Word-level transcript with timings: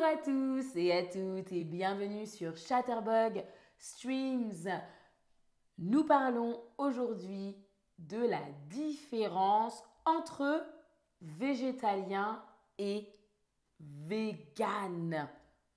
Bonjour 0.00 0.18
à 0.18 0.22
tous 0.22 0.76
et 0.76 0.92
à 0.92 1.02
toutes 1.02 1.52
et 1.52 1.62
bienvenue 1.62 2.24
sur 2.24 2.56
Chatterbug 2.56 3.44
Streams. 3.76 4.66
Nous 5.76 6.04
parlons 6.04 6.58
aujourd'hui 6.78 7.54
de 7.98 8.16
la 8.16 8.40
différence 8.70 9.84
entre 10.06 10.64
végétalien 11.20 12.42
et 12.78 13.12
vegan. 13.78 15.28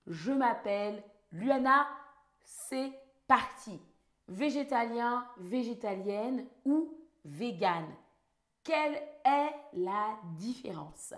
Je 0.08 0.32
m'appelle 0.32 1.04
Luana, 1.34 1.86
c'est 2.46 2.94
parti. 3.28 3.78
Végétalien, 4.30 5.28
végétalienne 5.38 6.48
ou 6.64 6.98
vegan. 7.26 7.94
Quelle 8.64 9.02
est 9.26 9.54
la 9.74 10.18
différence? 10.38 11.14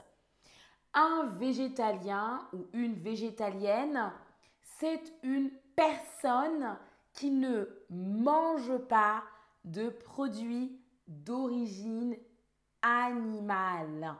Un 0.97 1.25
végétalien 1.37 2.47
ou 2.53 2.67
une 2.71 2.95
végétalienne, 2.95 4.13
c'est 4.61 5.13
une 5.23 5.51
personne 5.75 6.77
qui 7.11 7.31
ne 7.31 7.65
mange 7.89 8.77
pas 8.87 9.23
de 9.65 9.89
produits 9.89 10.79
d'origine 11.07 12.15
animale. 12.81 14.15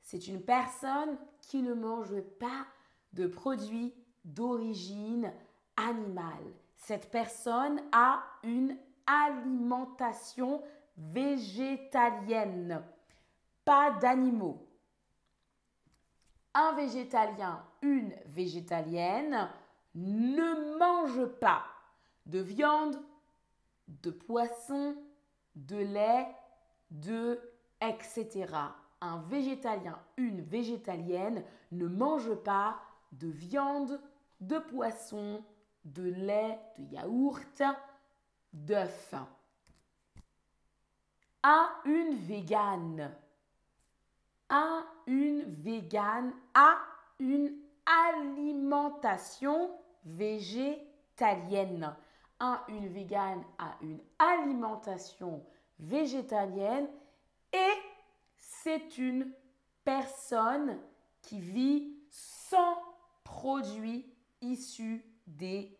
C'est 0.00 0.28
une 0.28 0.42
personne 0.42 1.18
qui 1.40 1.60
ne 1.62 1.74
mange 1.74 2.20
pas 2.38 2.66
de 3.12 3.26
produits 3.26 3.92
d'origine 4.24 5.32
animale. 5.76 6.52
Cette 6.76 7.10
personne 7.10 7.80
a 7.90 8.22
une 8.44 8.76
alimentation 9.06 10.62
végétalienne, 10.96 12.82
pas 13.64 13.90
d'animaux. 13.90 14.65
Un 16.58 16.72
végétalien, 16.72 17.62
une 17.82 18.14
végétalienne 18.28 19.50
ne 19.94 20.78
mange 20.78 21.26
pas 21.38 21.66
de 22.24 22.38
viande, 22.38 22.96
de 23.88 24.10
poisson, 24.10 24.96
de 25.54 25.76
lait, 25.76 26.34
de 26.90 27.38
etc. 27.82 28.46
Un 29.02 29.18
végétalien, 29.28 29.98
une 30.16 30.40
végétalienne 30.40 31.44
ne 31.72 31.88
mange 31.88 32.34
pas 32.36 32.80
de 33.12 33.28
viande, 33.28 34.00
de 34.40 34.58
poisson, 34.58 35.44
de 35.84 36.04
lait, 36.04 36.58
de 36.78 36.84
yaourt, 36.94 37.62
d'œufs. 38.54 39.14
À 41.42 41.68
une 41.84 42.14
végane. 42.14 43.14
À 44.48 44.84
une 45.06 45.42
végane 45.62 46.32
a 46.54 46.76
une 47.18 47.52
alimentation 47.86 49.70
végétalienne. 50.04 51.96
Un, 52.38 52.60
une 52.68 52.88
végane 52.88 53.42
a 53.58 53.76
une 53.80 54.00
alimentation 54.18 55.44
végétalienne 55.78 56.88
et 57.52 57.72
c'est 58.36 58.98
une 58.98 59.32
personne 59.84 60.78
qui 61.22 61.40
vit 61.40 61.96
sans 62.10 62.76
produits 63.24 64.06
issus 64.40 65.04
des 65.26 65.76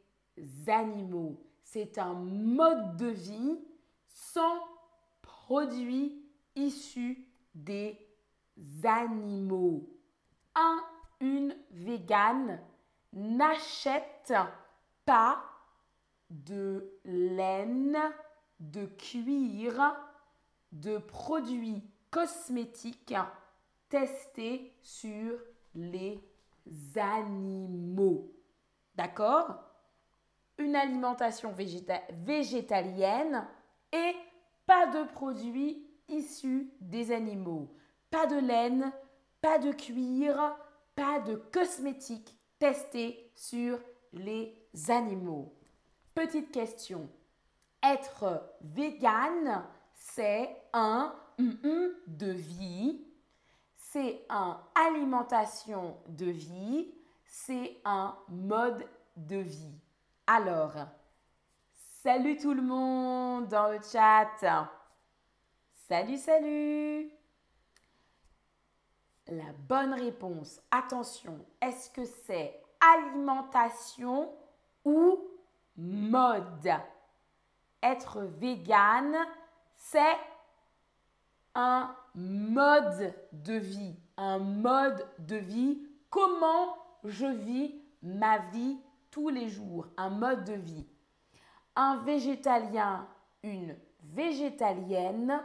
animaux. 0.66 1.42
C'est 1.62 1.98
un 1.98 2.14
mode 2.14 2.96
de 2.96 3.08
vie 3.08 3.58
sans 4.06 4.58
produits 5.22 6.24
issus 6.54 7.26
des 7.54 7.98
animaux. 8.84 9.88
Un, 10.54 10.78
une 11.20 11.56
végane 11.70 12.60
n'achète 13.12 14.32
pas 15.04 15.42
de 16.30 16.98
laine, 17.04 17.98
de 18.60 18.86
cuir, 18.86 19.96
de 20.72 20.98
produits 20.98 21.82
cosmétiques 22.10 23.14
testés 23.88 24.74
sur 24.82 25.38
les 25.74 26.20
animaux. 26.96 28.32
D'accord? 28.94 29.62
Une 30.58 30.74
alimentation 30.74 31.52
végétalienne 31.52 33.46
et 33.92 34.14
pas 34.66 34.86
de 34.86 35.04
produits 35.12 35.86
issus 36.08 36.72
des 36.80 37.12
animaux. 37.12 37.74
Pas 38.10 38.26
de 38.26 38.36
laine, 38.36 38.92
pas 39.40 39.58
de 39.58 39.72
cuir, 39.72 40.56
pas 40.94 41.20
de 41.20 41.36
cosmétiques 41.52 42.36
testés 42.58 43.30
sur 43.34 43.78
les 44.12 44.56
animaux. 44.88 45.54
Petite 46.14 46.50
question. 46.50 47.08
Être 47.82 48.42
vegan, 48.62 49.64
c'est 49.94 50.56
un 50.72 51.14
de 51.38 52.32
vie, 52.32 53.04
c'est 53.76 54.24
un 54.28 54.60
alimentation 54.74 55.96
de 56.08 56.26
vie, 56.26 56.94
c'est 57.26 57.78
un 57.84 58.16
mode 58.28 58.86
de 59.16 59.36
vie. 59.36 59.78
Alors, 60.26 60.74
salut 62.02 62.36
tout 62.36 62.54
le 62.54 62.62
monde 62.62 63.48
dans 63.48 63.68
le 63.68 63.78
chat. 63.80 64.66
Salut, 65.88 66.16
salut. 66.16 67.10
La 69.28 69.52
bonne 69.68 69.94
réponse, 69.94 70.60
attention, 70.70 71.44
est-ce 71.60 71.90
que 71.90 72.04
c'est 72.04 72.62
alimentation 72.80 74.32
ou 74.84 75.18
mode? 75.76 76.70
Être 77.82 78.22
vegan, 78.22 79.16
c'est 79.74 80.16
un 81.56 81.96
mode 82.14 83.14
de 83.32 83.54
vie. 83.54 83.96
Un 84.16 84.38
mode 84.38 85.04
de 85.18 85.36
vie. 85.36 85.82
Comment 86.08 86.76
je 87.02 87.26
vis 87.26 87.74
ma 88.02 88.38
vie 88.38 88.78
tous 89.10 89.28
les 89.28 89.48
jours? 89.48 89.88
Un 89.96 90.10
mode 90.10 90.44
de 90.44 90.54
vie. 90.54 90.86
Un 91.74 91.96
végétalien, 92.04 93.08
une 93.42 93.76
végétalienne 94.02 95.42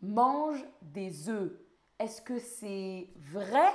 mange 0.00 0.64
des 0.80 1.28
œufs. 1.28 1.52
Est-ce 1.98 2.20
que 2.20 2.38
c'est 2.38 3.08
vrai 3.16 3.72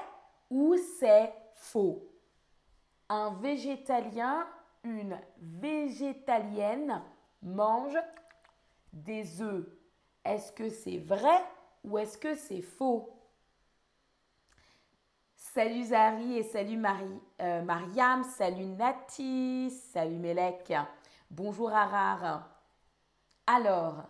ou 0.50 0.76
c'est 1.00 1.34
faux? 1.56 2.06
Un 3.08 3.34
végétalien, 3.36 4.48
une 4.84 5.20
végétalienne 5.38 7.02
mange 7.42 7.98
des 8.94 9.42
œufs. 9.42 9.68
Est-ce 10.26 10.52
que 10.52 10.70
c'est 10.70 10.98
vrai 10.98 11.44
ou 11.84 11.98
est-ce 11.98 12.18
que 12.18 12.36
c'est 12.36 12.62
faux? 12.62 13.16
Salut 15.36 15.86
Zari 15.86 16.38
et 16.38 16.44
salut 16.44 16.78
Marie, 16.78 17.22
euh, 17.42 17.62
Mariam, 17.64 18.24
salut 18.24 18.66
Nati, 18.66 19.72
salut 19.92 20.18
Melek, 20.18 20.74
bonjour 21.32 21.72
Arar. 21.72 22.48
Alors, 23.48 24.04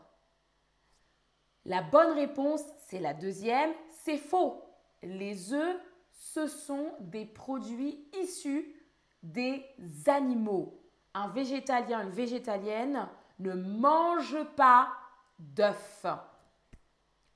la 1.69 1.83
bonne 1.83 2.13
réponse, 2.13 2.63
c'est 2.87 2.99
la 2.99 3.13
deuxième, 3.13 3.71
c'est 4.03 4.17
faux. 4.17 4.63
Les 5.03 5.53
œufs, 5.53 5.77
ce 6.09 6.47
sont 6.47 6.91
des 6.99 7.25
produits 7.25 8.03
issus 8.21 8.75
des 9.21 9.63
animaux. 10.07 10.81
Un 11.13 11.27
végétalien, 11.27 12.01
une 12.01 12.09
végétalienne 12.09 13.07
ne 13.37 13.53
mange 13.53 14.43
pas 14.55 14.89
d'œufs. 15.37 16.07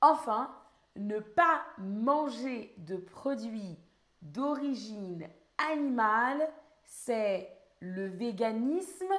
Enfin, 0.00 0.50
ne 0.96 1.20
pas 1.20 1.62
manger 1.78 2.74
de 2.78 2.96
produits 2.96 3.78
d'origine 4.20 5.28
animale, 5.70 6.50
c'est 6.82 7.48
le 7.78 8.08
véganisme 8.08 9.14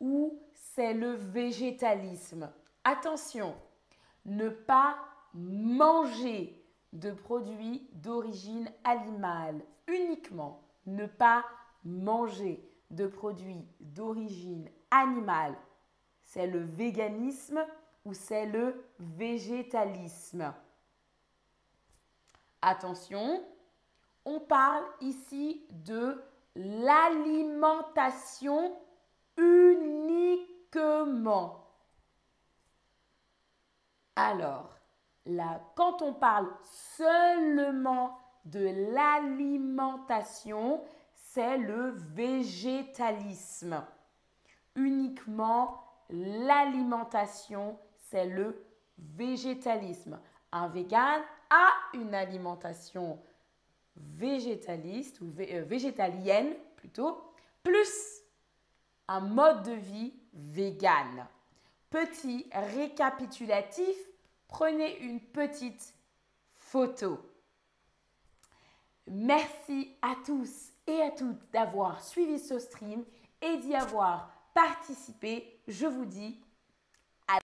ou 0.00 0.38
c'est 0.52 0.92
le 0.92 1.12
végétalisme. 1.12 2.50
Attention, 2.84 3.54
ne 4.24 4.48
pas 4.48 4.96
manger 5.34 6.56
de 6.92 7.12
produits 7.12 7.88
d'origine 7.92 8.68
animale 8.84 9.62
uniquement. 9.86 10.62
Ne 10.86 11.06
pas 11.06 11.44
manger 11.84 12.66
de 12.90 13.06
produits 13.06 13.68
d'origine 13.80 14.68
animale. 14.90 15.54
C'est 16.22 16.46
le 16.46 16.60
véganisme 16.60 17.62
ou 18.04 18.12
c'est 18.14 18.46
le 18.46 18.84
végétalisme. 18.98 20.54
Attention, 22.62 23.44
on 24.24 24.40
parle 24.40 24.84
ici 25.00 25.66
de 25.70 26.22
l'alimentation 26.54 28.76
uniquement. 29.36 31.59
Alors, 34.16 34.70
quand 35.76 36.02
on 36.02 36.12
parle 36.14 36.48
seulement 36.96 38.18
de 38.44 38.92
l'alimentation, 38.92 40.82
c'est 41.14 41.58
le 41.58 41.90
végétalisme. 42.14 43.84
Uniquement 44.74 45.84
l'alimentation, 46.10 47.78
c'est 47.96 48.26
le 48.26 48.64
végétalisme. 48.98 50.18
Un 50.52 50.68
vegan 50.68 51.22
a 51.50 51.68
une 51.94 52.14
alimentation 52.14 53.20
végétaliste 53.96 55.20
ou 55.20 55.32
euh, 55.38 55.62
végétalienne 55.64 56.54
plutôt, 56.76 57.22
plus 57.62 58.22
un 59.08 59.20
mode 59.20 59.62
de 59.64 59.72
vie 59.72 60.14
vegan. 60.32 61.26
Petit 61.90 62.46
récapitulatif, 62.52 63.96
prenez 64.46 64.98
une 65.00 65.20
petite 65.20 65.94
photo. 66.54 67.18
Merci 69.08 69.96
à 70.00 70.14
tous 70.24 70.70
et 70.86 71.02
à 71.02 71.10
toutes 71.10 71.50
d'avoir 71.52 72.02
suivi 72.02 72.38
ce 72.38 72.60
stream 72.60 73.04
et 73.42 73.56
d'y 73.56 73.74
avoir 73.74 74.32
participé. 74.54 75.60
Je 75.66 75.86
vous 75.86 76.04
dis 76.04 76.40